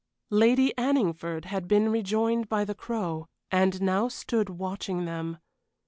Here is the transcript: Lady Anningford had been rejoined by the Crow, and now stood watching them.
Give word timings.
Lady 0.31 0.73
Anningford 0.79 1.45
had 1.45 1.67
been 1.67 1.89
rejoined 1.89 2.49
by 2.49 2.65
the 2.65 2.73
Crow, 2.73 3.27
and 3.51 3.83
now 3.83 4.07
stood 4.07 4.49
watching 4.49 5.05
them. 5.05 5.37